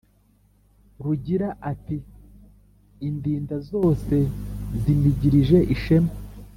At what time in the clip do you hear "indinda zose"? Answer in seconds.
3.07-4.15